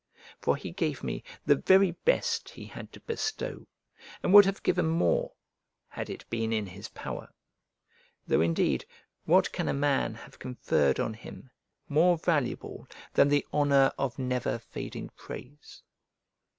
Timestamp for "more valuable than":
11.87-13.27